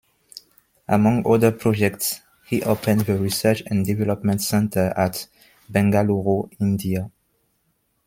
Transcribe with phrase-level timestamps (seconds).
[0.87, 5.27] Among other projects, he opened the Research and Development center at
[5.71, 7.11] Bengaluru, India.